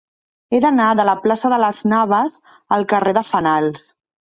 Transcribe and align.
He 0.55 0.61
d'anar 0.65 0.87
de 1.01 1.05
la 1.11 1.15
plaça 1.27 1.53
de 1.55 1.61
Las 1.67 1.85
Navas 1.95 2.43
al 2.79 2.91
carrer 2.97 3.19
de 3.23 3.29
Fenals. 3.33 3.91